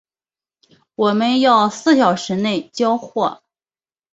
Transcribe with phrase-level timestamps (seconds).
[0.95, 3.43] 我们要四小时内交货